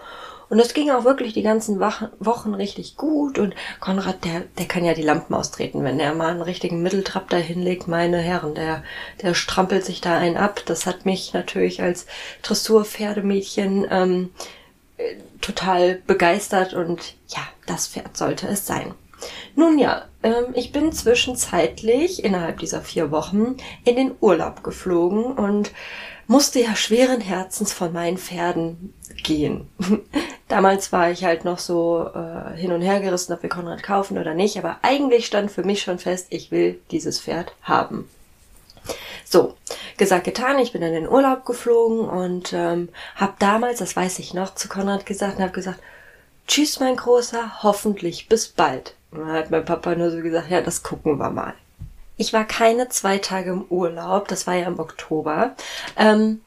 [0.53, 3.39] Und es ging auch wirklich die ganzen Wochen richtig gut.
[3.39, 7.31] Und Konrad, der, der kann ja die Lampen austreten, wenn er mal einen richtigen Mitteltrap
[7.31, 7.89] da hinlegt.
[7.89, 8.85] Meine Herren, der,
[9.23, 10.61] der strampelt sich da einen ab.
[10.67, 12.05] Das hat mich natürlich als
[12.43, 14.31] Dressur-Pferdemädchen ähm,
[14.99, 16.75] äh, total begeistert.
[16.75, 18.93] Und ja, das Pferd sollte es sein.
[19.57, 25.71] Nun ja, ähm, ich bin zwischenzeitlich innerhalb dieser vier Wochen in den Urlaub geflogen und
[26.27, 29.69] musste ja schweren Herzens von meinen Pferden gehen.
[30.49, 34.19] Damals war ich halt noch so äh, hin und her gerissen, ob wir Konrad kaufen
[34.19, 38.09] oder nicht, aber eigentlich stand für mich schon fest, ich will dieses Pferd haben.
[39.25, 39.55] So,
[39.97, 44.35] gesagt, getan, ich bin in den Urlaub geflogen und ähm, habe damals, das weiß ich
[44.35, 45.81] noch, zu Konrad gesagt und habe gesagt,
[46.47, 48.95] tschüss mein Großer, hoffentlich bis bald.
[49.11, 51.55] Und dann hat mein Papa nur so gesagt, ja, das gucken wir mal.
[52.17, 55.57] Ich war keine zwei Tage im Urlaub, das war ja im Oktober.
[55.97, 56.43] Ähm,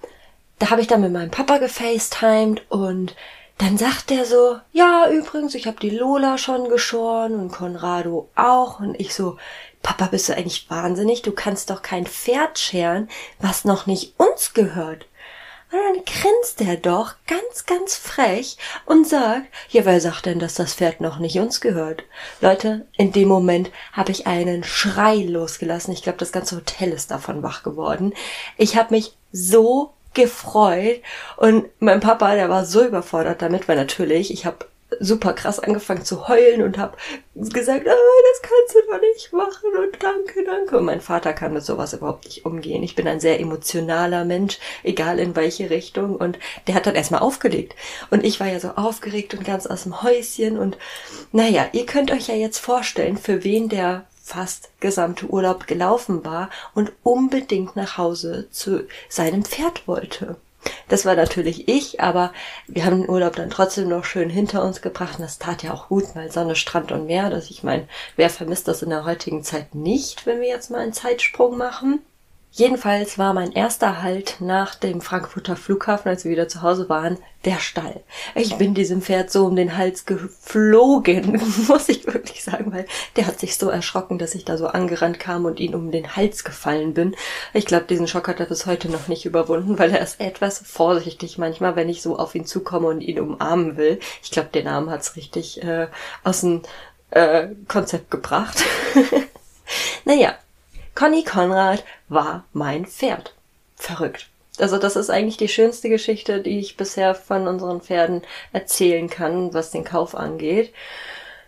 [0.59, 3.15] da habe ich dann mit meinem Papa gefacetimed und
[3.57, 8.79] dann sagt er so, ja, übrigens, ich habe die Lola schon geschoren und Conrado auch.
[8.81, 9.37] Und ich so,
[9.81, 11.21] Papa, bist du eigentlich wahnsinnig?
[11.21, 15.05] Du kannst doch kein Pferd scheren, was noch nicht uns gehört.
[15.71, 20.55] Und dann grinst er doch ganz, ganz frech und sagt, ja, wer sagt denn, dass
[20.55, 22.03] das Pferd noch nicht uns gehört?
[22.41, 25.93] Leute, in dem Moment habe ich einen Schrei losgelassen.
[25.93, 28.13] Ich glaube, das ganze Hotel ist davon wach geworden.
[28.57, 31.01] Ich habe mich so gefreut
[31.37, 34.65] und mein Papa, der war so überfordert damit, weil natürlich, ich habe
[34.99, 36.97] super krass angefangen zu heulen und habe
[37.35, 40.77] gesagt, oh, das kannst du doch nicht machen und danke, danke.
[40.77, 42.83] Und mein Vater kann mit sowas überhaupt nicht umgehen.
[42.83, 46.15] Ich bin ein sehr emotionaler Mensch, egal in welche Richtung.
[46.15, 47.75] Und der hat dann erstmal aufgelegt.
[48.09, 50.57] Und ich war ja so aufgeregt und ganz aus dem Häuschen.
[50.57, 50.77] Und
[51.31, 56.49] naja, ihr könnt euch ja jetzt vorstellen, für wen der fast gesamte Urlaub gelaufen war
[56.73, 60.35] und unbedingt nach Hause zu seinem Pferd wollte.
[60.87, 62.33] Das war natürlich ich, aber
[62.67, 65.71] wir haben den Urlaub dann trotzdem noch schön hinter uns gebracht und das tat ja
[65.75, 69.05] auch gut, weil Sonne, Strand und Meer, dass ich meine, wer vermisst das in der
[69.05, 71.99] heutigen Zeit nicht, wenn wir jetzt mal einen Zeitsprung machen?
[72.57, 77.17] Jedenfalls war mein erster Halt nach dem Frankfurter Flughafen, als wir wieder zu Hause waren,
[77.43, 78.01] der Stall.
[78.33, 81.33] Ich bin diesem Pferd so um den Hals geflogen,
[81.67, 82.85] muss ich wirklich sagen, weil
[83.17, 86.15] der hat sich so erschrocken, dass ich da so angerannt kam und ihn um den
[86.15, 87.17] Hals gefallen bin.
[87.53, 90.59] Ich glaube, diesen Schock hat er bis heute noch nicht überwunden, weil er ist etwas
[90.59, 93.99] vorsichtig manchmal, wenn ich so auf ihn zukomme und ihn umarmen will.
[94.23, 95.87] Ich glaube, den Arm hat's richtig äh,
[96.23, 96.61] aus dem
[97.11, 98.63] äh, Konzept gebracht.
[100.05, 100.35] naja,
[100.95, 103.33] Conny Konrad war mein Pferd.
[103.75, 104.29] Verrückt.
[104.57, 108.21] Also das ist eigentlich die schönste Geschichte, die ich bisher von unseren Pferden
[108.53, 110.73] erzählen kann, was den Kauf angeht.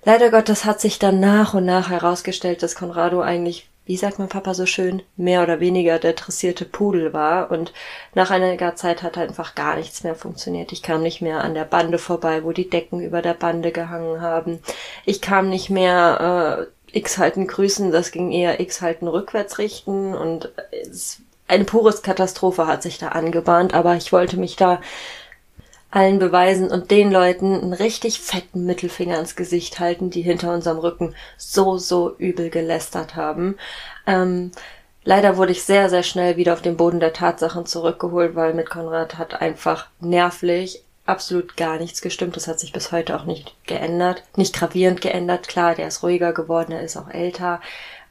[0.04, 4.28] Leider Gottes hat sich dann nach und nach herausgestellt, dass Conrado eigentlich, wie sagt mein
[4.28, 7.72] Papa so schön, mehr oder weniger der dressierte Pudel war und
[8.14, 10.74] nach einiger Zeit hat einfach gar nichts mehr funktioniert.
[10.74, 14.20] Ich kam nicht mehr an der Bande vorbei, wo die Decken über der Bande gehangen
[14.20, 14.60] haben.
[15.06, 20.16] Ich kam nicht mehr äh, X halten grüßen, das ging eher X halten rückwärts richten
[20.16, 24.82] und es, eine pure Katastrophe hat sich da angebahnt, aber ich wollte mich da
[25.90, 30.80] allen beweisen und den Leuten einen richtig fetten Mittelfinger ins Gesicht halten, die hinter unserem
[30.80, 33.58] Rücken so, so übel gelästert haben.
[34.06, 34.52] Ähm,
[35.04, 38.70] leider wurde ich sehr, sehr schnell wieder auf den Boden der Tatsachen zurückgeholt, weil mit
[38.70, 42.36] Konrad hat einfach nervlich absolut gar nichts gestimmt.
[42.36, 44.24] Das hat sich bis heute auch nicht geändert.
[44.36, 45.48] Nicht gravierend geändert.
[45.48, 47.62] Klar, der ist ruhiger geworden, er ist auch älter.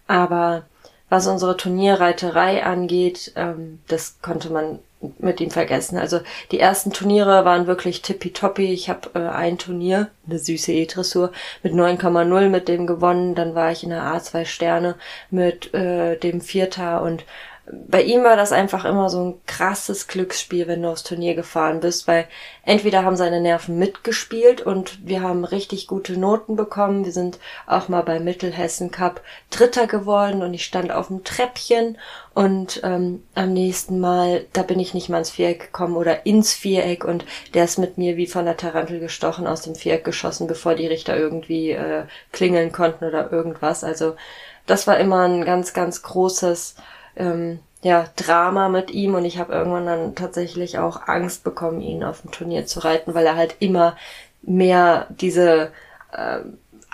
[0.07, 0.65] Aber
[1.09, 4.81] was unsere Turnierreiterei angeht, ähm, das konnte man
[5.19, 5.99] mit ihm vergessen.
[5.99, 8.73] Also die ersten Turniere waren wirklich tippitoppi.
[8.73, 11.33] Ich habe äh, ein Turnier, eine süße E-Dressur,
[11.63, 13.35] mit 9,0 mit dem gewonnen.
[13.35, 14.97] Dann war ich in der A2 Sterne
[15.31, 17.25] mit äh, dem Vierter und
[17.69, 21.81] bei ihm war das einfach immer so ein krasses Glücksspiel, wenn du aufs Turnier gefahren
[21.81, 22.27] bist, weil
[22.65, 27.05] entweder haben seine Nerven mitgespielt und wir haben richtig gute Noten bekommen.
[27.05, 31.99] Wir sind auch mal beim Mittelhessen Cup Dritter geworden und ich stand auf dem Treppchen
[32.35, 36.55] und ähm, am nächsten Mal, da bin ich nicht mal ins Viereck gekommen oder ins
[36.55, 37.25] Viereck und
[37.55, 40.87] der ist mit mir wie von der Tarantel gestochen aus dem Viereck geschossen, bevor die
[40.87, 43.83] Richter irgendwie äh, klingeln konnten oder irgendwas.
[43.83, 44.15] Also
[44.67, 46.77] das war immer ein ganz, ganz großes
[47.17, 52.05] ähm, ja, Drama mit ihm und ich habe irgendwann dann tatsächlich auch Angst bekommen, ihn
[52.05, 53.97] auf dem Turnier zu reiten, weil er halt immer
[54.43, 55.71] mehr diese
[56.13, 56.41] äh,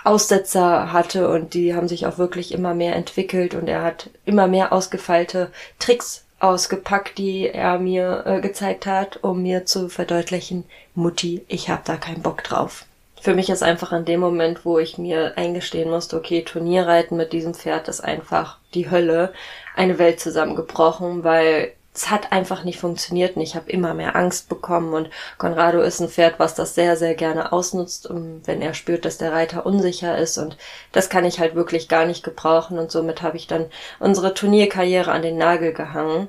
[0.03, 4.47] Aussetzer hatte und die haben sich auch wirklich immer mehr entwickelt und er hat immer
[4.47, 11.45] mehr ausgefeilte Tricks ausgepackt, die er mir äh, gezeigt hat, um mir zu verdeutlichen, Mutti,
[11.47, 12.85] ich hab da keinen Bock drauf
[13.23, 17.31] für mich ist einfach in dem Moment, wo ich mir eingestehen musste, okay, Turnierreiten mit
[17.31, 19.31] diesem Pferd ist einfach die Hölle,
[19.77, 24.49] eine Welt zusammengebrochen, weil es hat einfach nicht funktioniert und ich habe immer mehr Angst
[24.49, 24.93] bekommen.
[24.93, 29.19] Und Conrado ist ein Pferd, was das sehr, sehr gerne ausnutzt, wenn er spürt, dass
[29.19, 30.37] der Reiter unsicher ist.
[30.37, 30.57] Und
[30.91, 32.77] das kann ich halt wirklich gar nicht gebrauchen.
[32.77, 33.67] Und somit habe ich dann
[33.99, 36.27] unsere Turnierkarriere an den Nagel gehangen.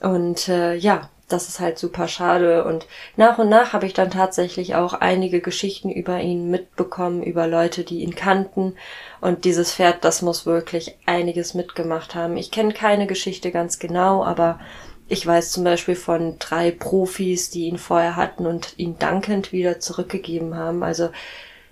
[0.00, 2.64] Und äh, ja, das ist halt super schade.
[2.64, 7.46] Und nach und nach habe ich dann tatsächlich auch einige Geschichten über ihn mitbekommen, über
[7.46, 8.74] Leute, die ihn kannten.
[9.20, 12.36] Und dieses Pferd, das muss wirklich einiges mitgemacht haben.
[12.36, 14.60] Ich kenne keine Geschichte ganz genau, aber
[15.08, 19.80] ich weiß zum Beispiel von drei Profis, die ihn vorher hatten und ihn dankend wieder
[19.80, 20.82] zurückgegeben haben.
[20.82, 21.10] Also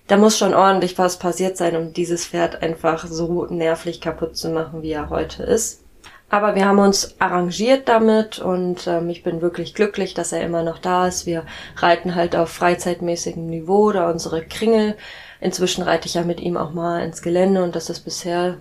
[0.08, 4.50] da muss schon ordentlich was passiert sein, um dieses Pferd einfach so nervlich kaputt zu
[4.50, 5.84] machen, wie er heute ist.
[6.30, 10.62] Aber wir haben uns arrangiert damit und ähm, ich bin wirklich glücklich, dass er immer
[10.62, 11.26] noch da ist.
[11.26, 11.44] Wir
[11.76, 14.96] reiten halt auf freizeitmäßigem Niveau da unsere Kringel.
[15.40, 18.58] Inzwischen reite ich ja mit ihm auch mal ins Gelände und das ist bisher,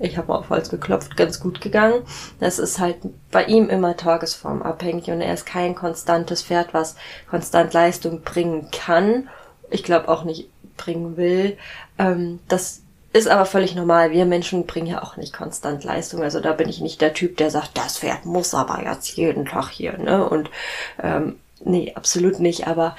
[0.00, 2.02] ich habe auf Holz geklopft, ganz gut gegangen.
[2.40, 2.96] Das ist halt
[3.30, 6.96] bei ihm immer tagesformabhängig und er ist kein konstantes Pferd, was
[7.28, 9.28] konstant Leistung bringen kann.
[9.68, 11.58] Ich glaube auch nicht bringen will.
[11.98, 12.82] Ähm, das
[13.16, 14.10] ist aber völlig normal.
[14.10, 16.22] Wir Menschen bringen ja auch nicht konstant Leistung.
[16.22, 19.46] Also da bin ich nicht der Typ, der sagt, das Pferd muss aber jetzt jeden
[19.46, 20.28] Tag hier, ne?
[20.28, 20.50] Und
[21.02, 22.66] ähm, nee, absolut nicht.
[22.66, 22.96] Aber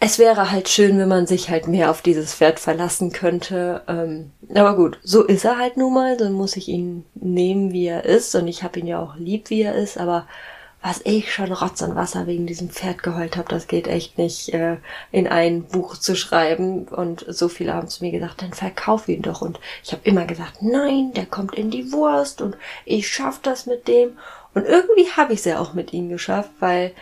[0.00, 3.82] es wäre halt schön, wenn man sich halt mehr auf dieses Pferd verlassen könnte.
[3.88, 6.16] Ähm, aber gut, so ist er halt nun mal.
[6.16, 8.34] Dann muss ich ihn nehmen, wie er ist.
[8.34, 9.98] Und ich habe ihn ja auch lieb, wie er ist.
[9.98, 10.26] Aber
[10.80, 14.54] was ich schon Rotz und Wasser wegen diesem Pferd geheult habe, das geht echt nicht
[14.54, 14.76] äh,
[15.10, 16.86] in ein Buch zu schreiben.
[16.86, 19.42] Und so viele haben zu mir gesagt, dann verkauf ihn doch.
[19.42, 23.66] Und ich habe immer gesagt, nein, der kommt in die Wurst und ich schaff das
[23.66, 24.18] mit dem.
[24.54, 26.92] Und irgendwie habe ich es ja auch mit ihm geschafft, weil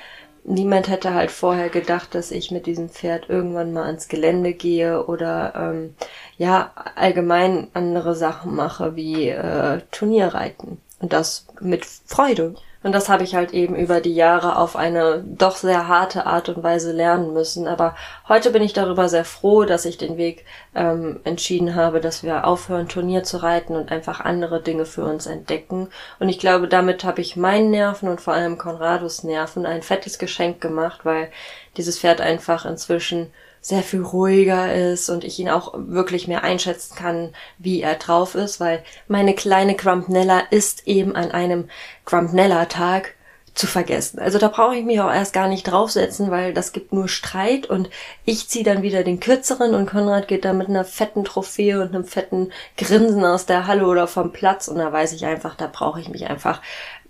[0.44, 5.04] niemand hätte halt vorher gedacht, dass ich mit diesem Pferd irgendwann mal ans Gelände gehe
[5.06, 5.94] oder ähm,
[6.38, 10.78] ja allgemein andere Sachen mache wie äh, Turnierreiten.
[10.98, 12.54] Und das mit Freude.
[12.86, 16.48] Und das habe ich halt eben über die Jahre auf eine doch sehr harte Art
[16.48, 17.66] und Weise lernen müssen.
[17.66, 17.96] Aber
[18.28, 22.46] heute bin ich darüber sehr froh, dass ich den Weg ähm, entschieden habe, dass wir
[22.46, 25.88] aufhören, Turnier zu reiten und einfach andere Dinge für uns entdecken.
[26.20, 30.20] Und ich glaube, damit habe ich meinen Nerven und vor allem Konrados Nerven ein fettes
[30.20, 31.32] Geschenk gemacht, weil
[31.76, 33.32] dieses Pferd einfach inzwischen
[33.66, 38.36] sehr viel ruhiger ist und ich ihn auch wirklich mehr einschätzen kann, wie er drauf
[38.36, 41.68] ist, weil meine kleine Grumpnella ist eben an einem
[42.04, 43.14] Grumpnella-Tag
[43.54, 44.20] zu vergessen.
[44.20, 47.66] Also da brauche ich mich auch erst gar nicht draufsetzen, weil das gibt nur Streit
[47.66, 47.90] und
[48.24, 51.92] ich ziehe dann wieder den kürzeren und Konrad geht da mit einer fetten Trophäe und
[51.92, 55.66] einem fetten Grinsen aus der Halle oder vom Platz und da weiß ich einfach, da
[55.66, 56.62] brauche ich mich einfach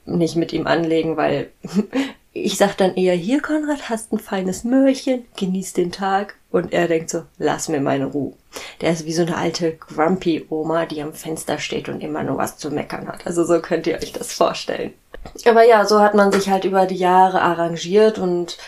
[0.06, 1.50] nicht mit ihm anlegen, weil
[2.42, 6.36] ich sag dann eher, hier Konrad, hast ein feines Möhrchen, genieß den Tag.
[6.50, 8.32] Und er denkt so, lass mir meine Ruhe.
[8.80, 12.38] Der ist wie so eine alte grumpy Oma, die am Fenster steht und immer nur
[12.38, 13.26] was zu meckern hat.
[13.26, 14.94] Also so könnt ihr euch das vorstellen.
[15.44, 18.58] Aber ja, so hat man sich halt über die Jahre arrangiert und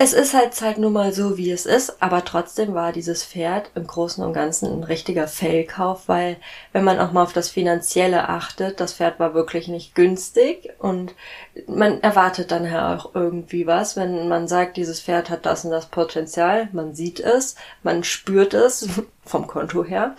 [0.00, 3.72] es ist halt halt nun mal so, wie es ist, aber trotzdem war dieses Pferd
[3.74, 6.36] im Großen und Ganzen ein richtiger Fellkauf, weil
[6.72, 11.14] wenn man auch mal auf das Finanzielle achtet, das Pferd war wirklich nicht günstig und
[11.66, 15.72] man erwartet dann ja auch irgendwie was, wenn man sagt, dieses Pferd hat das und
[15.72, 18.88] das Potenzial, man sieht es, man spürt es
[19.24, 20.14] vom Konto her.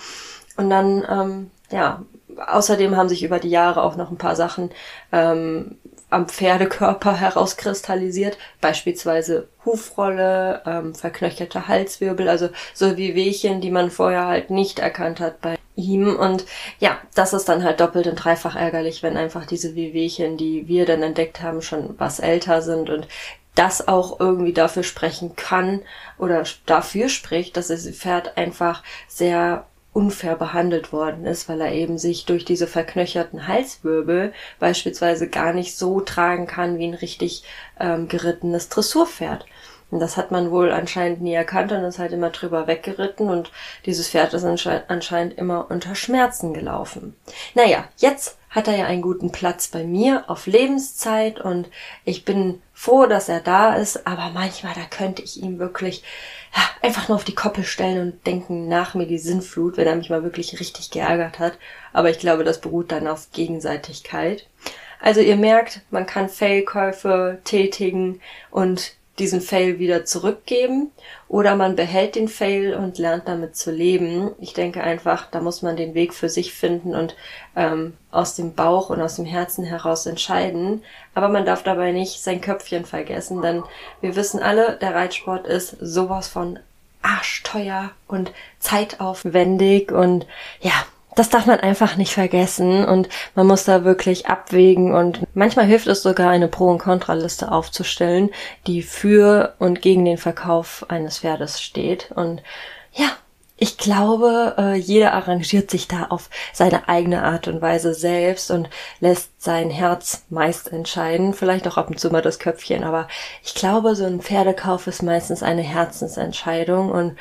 [0.57, 2.03] Und dann, ähm, ja,
[2.47, 4.71] außerdem haben sich über die Jahre auch noch ein paar Sachen
[5.13, 5.77] ähm,
[6.09, 14.25] am Pferdekörper herauskristallisiert, beispielsweise Hufrolle, ähm, verknöcherte Halswirbel, also so wie Wehchen, die man vorher
[14.25, 16.15] halt nicht erkannt hat bei ihm.
[16.15, 16.45] Und
[16.79, 20.85] ja, das ist dann halt doppelt und dreifach ärgerlich, wenn einfach diese Wehwehchen, die wir
[20.85, 23.07] dann entdeckt haben, schon was älter sind und
[23.55, 25.81] das auch irgendwie dafür sprechen kann
[26.17, 31.97] oder dafür spricht, dass das Pferd einfach sehr unfair behandelt worden ist, weil er eben
[31.97, 37.43] sich durch diese verknöcherten Halswirbel beispielsweise gar nicht so tragen kann wie ein richtig
[37.79, 39.45] ähm, gerittenes Dressurpferd.
[39.91, 43.51] Und das hat man wohl anscheinend nie erkannt und ist halt immer drüber weggeritten und
[43.85, 47.15] dieses Pferd ist anscheinend immer unter Schmerzen gelaufen.
[47.55, 51.69] Naja, jetzt hat er ja einen guten Platz bei mir auf Lebenszeit und
[52.03, 56.03] ich bin froh, dass er da ist, aber manchmal da könnte ich ihm wirklich
[56.55, 59.95] ja, einfach nur auf die Koppel stellen und denken nach mir die Sinnflut, wenn er
[59.95, 61.59] mich mal wirklich richtig geärgert hat.
[61.93, 64.47] Aber ich glaube, das beruht dann auf Gegenseitigkeit.
[64.99, 68.19] Also ihr merkt, man kann Fehlkäufe tätigen
[68.51, 70.91] und diesen Fail wieder zurückgeben
[71.27, 74.31] oder man behält den Fail und lernt damit zu leben.
[74.39, 77.15] Ich denke einfach, da muss man den Weg für sich finden und
[77.55, 80.83] ähm, aus dem Bauch und aus dem Herzen heraus entscheiden.
[81.13, 83.63] Aber man darf dabei nicht sein Köpfchen vergessen, denn
[84.01, 86.59] wir wissen alle, der Reitsport ist sowas von
[87.01, 90.25] arschteuer und zeitaufwendig und
[90.59, 90.73] ja,
[91.15, 95.87] das darf man einfach nicht vergessen und man muss da wirklich abwägen und manchmal hilft
[95.87, 98.29] es sogar eine Pro- und Kontraliste aufzustellen,
[98.67, 102.41] die für und gegen den Verkauf eines Pferdes steht und
[102.93, 103.07] ja,
[103.61, 108.69] ich glaube, äh, jeder arrangiert sich da auf seine eigene Art und Weise selbst und
[109.01, 111.33] lässt sein Herz meist entscheiden.
[111.33, 113.09] Vielleicht auch ab und zu mal das Köpfchen, aber
[113.43, 117.17] ich glaube, so ein Pferdekauf ist meistens eine Herzensentscheidung und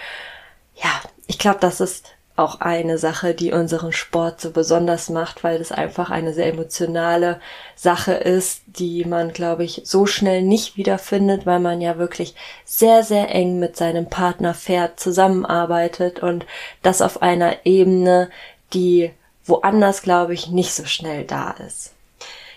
[0.76, 0.90] ja,
[1.26, 5.72] ich glaube, das ist auch eine Sache, die unseren Sport so besonders macht, weil es
[5.72, 7.40] einfach eine sehr emotionale
[7.74, 13.02] Sache ist, die man, glaube ich, so schnell nicht wiederfindet, weil man ja wirklich sehr,
[13.02, 16.46] sehr eng mit seinem Partner fährt, zusammenarbeitet und
[16.82, 18.30] das auf einer Ebene,
[18.72, 19.10] die
[19.44, 21.92] woanders, glaube ich, nicht so schnell da ist.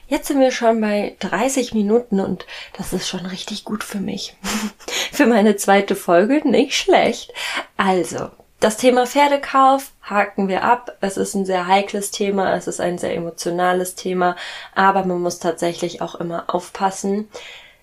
[0.07, 2.45] Jetzt sind wir schon bei 30 Minuten und
[2.77, 4.35] das ist schon richtig gut für mich.
[5.11, 7.33] für meine zweite Folge nicht schlecht.
[7.77, 8.29] Also,
[8.61, 10.95] das Thema Pferdekauf haken wir ab.
[11.01, 14.35] Es ist ein sehr heikles Thema, es ist ein sehr emotionales Thema,
[14.75, 17.27] aber man muss tatsächlich auch immer aufpassen.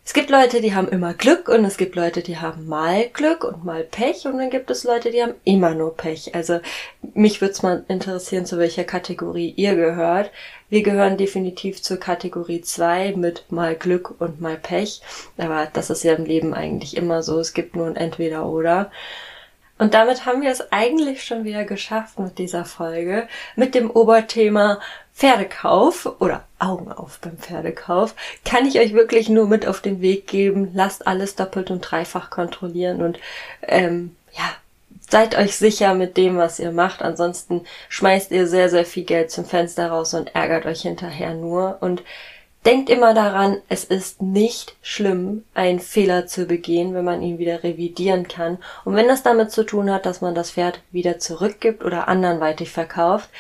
[0.05, 3.43] Es gibt Leute, die haben immer Glück und es gibt Leute, die haben mal Glück
[3.45, 6.35] und mal Pech und dann gibt es Leute, die haben immer nur Pech.
[6.35, 6.61] Also
[7.13, 10.31] mich würde es mal interessieren, zu welcher Kategorie ihr gehört.
[10.71, 15.03] Wir gehören definitiv zur Kategorie 2 mit mal Glück und mal Pech.
[15.37, 17.41] Aber das ist ja im Leben eigentlich immer so.
[17.41, 18.91] Es gibt nur ein Entweder oder.
[19.79, 24.81] Und damit haben wir es eigentlich schon wieder geschafft mit dieser Folge, mit dem Oberthema
[25.15, 28.15] Pferdekauf oder Augen auf beim Pferdekauf,
[28.45, 30.71] kann ich euch wirklich nur mit auf den Weg geben.
[30.75, 33.19] Lasst alles doppelt und dreifach kontrollieren und
[33.63, 34.45] ähm, ja,
[35.11, 37.03] seid euch sicher mit dem, was ihr macht.
[37.03, 41.79] Ansonsten schmeißt ihr sehr, sehr viel Geld zum Fenster raus und ärgert euch hinterher nur.
[41.81, 42.03] Und
[42.65, 47.63] Denkt immer daran, es ist nicht schlimm, einen Fehler zu begehen, wenn man ihn wieder
[47.63, 48.59] revidieren kann.
[48.85, 52.71] Und wenn das damit zu tun hat, dass man das Pferd wieder zurückgibt oder anderweitig
[52.71, 53.31] verkauft,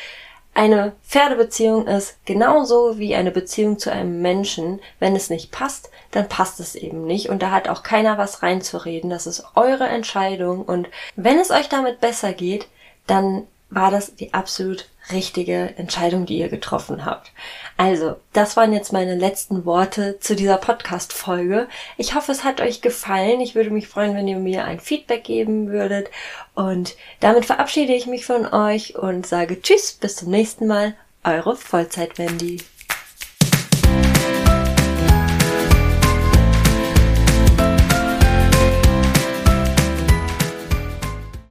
[0.55, 4.81] eine Pferdebeziehung ist genauso wie eine Beziehung zu einem Menschen.
[4.99, 7.29] Wenn es nicht passt, dann passt es eben nicht.
[7.29, 9.09] Und da hat auch keiner was reinzureden.
[9.09, 10.65] Das ist eure Entscheidung.
[10.65, 12.67] Und wenn es euch damit besser geht,
[13.07, 17.33] dann war das die absolut richtige Entscheidung, die ihr getroffen habt.
[17.77, 21.69] Also, das waren jetzt meine letzten Worte zu dieser Podcast-Folge.
[21.97, 23.41] Ich hoffe, es hat euch gefallen.
[23.41, 26.11] Ich würde mich freuen, wenn ihr mir ein Feedback geben würdet.
[26.55, 30.95] Und damit verabschiede ich mich von euch und sage Tschüss, bis zum nächsten Mal.
[31.25, 32.63] Eure Vollzeit-Wendy.